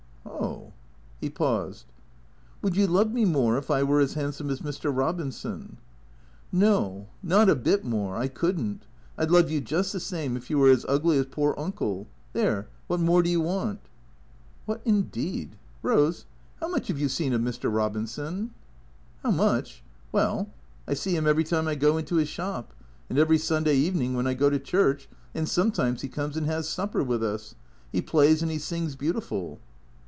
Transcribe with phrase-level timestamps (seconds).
[1.21, 1.85] "Oh." He paused."
[2.63, 4.91] Would you love me more if I were as handsome as Mr.
[4.91, 5.75] Eobinson?""
[6.65, 7.05] No.
[7.21, 8.15] Not a bit more.
[8.15, 8.81] I could n't.
[9.19, 12.07] I 'd love you just the same if you were as ugly as poor Uncle.
[12.33, 13.81] There, what more do you want?
[14.65, 15.57] ""What, indeed?
[15.83, 16.23] Eose,
[16.59, 17.71] how much have you seen of Mr.
[17.71, 18.49] Eobinson?""
[19.23, 19.83] How much?
[20.11, 20.49] Well—
[20.87, 22.73] I see him every time I go into his shop.
[23.11, 25.07] And every Sunday evening when I go to church.
[25.35, 27.53] And sometimes he comes and has supper with us.
[27.93, 29.59] 'E plays and 'e sings beautiful."